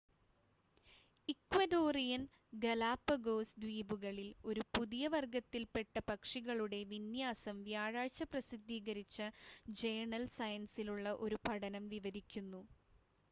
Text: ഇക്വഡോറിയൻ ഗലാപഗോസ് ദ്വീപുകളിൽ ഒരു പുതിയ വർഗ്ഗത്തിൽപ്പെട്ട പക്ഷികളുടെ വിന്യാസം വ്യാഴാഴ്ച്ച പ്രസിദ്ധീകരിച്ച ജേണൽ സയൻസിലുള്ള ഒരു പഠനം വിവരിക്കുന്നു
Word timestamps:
ഇക്വഡോറിയൻ 1.29 2.21
ഗലാപഗോസ് 2.61 3.59
ദ്വീപുകളിൽ 3.59 4.29
ഒരു 4.45 4.61
പുതിയ 4.71 5.03
വർഗ്ഗത്തിൽപ്പെട്ട 5.13 5.93
പക്ഷികളുടെ 6.07 6.79
വിന്യാസം 6.91 7.59
വ്യാഴാഴ്ച്ച 7.63 8.27
പ്രസിദ്ധീകരിച്ച 8.31 9.19
ജേണൽ 9.81 10.25
സയൻസിലുള്ള 10.37 11.13
ഒരു 11.21 11.39
പഠനം 11.45 11.85
വിവരിക്കുന്നു 11.93 12.63